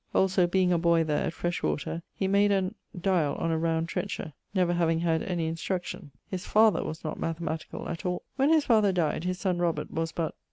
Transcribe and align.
Also, 0.15 0.47
being 0.47 0.73
a 0.73 0.79
boy 0.79 1.03
there, 1.03 1.27
at 1.27 1.33
Freshwater, 1.33 2.01
he 2.15 2.27
made 2.27 2.51
an... 2.51 2.73
diall 2.97 3.39
on 3.39 3.51
a 3.51 3.57
round 3.59 3.87
trencher; 3.87 4.33
never 4.51 4.73
having 4.73 5.01
had 5.01 5.21
any 5.21 5.45
instruction. 5.45 6.09
His 6.25 6.43
father 6.43 6.83
was 6.83 7.03
not 7.03 7.19
mathematicall 7.19 7.87
at 7.87 8.03
all. 8.03 8.23
When 8.35 8.49
his 8.51 8.65
father 8.65 8.91
dyed, 8.91 9.25
his 9.25 9.37
son 9.37 9.59
Robert 9.59 9.91
was 9.91 10.11
but 10.11 10.33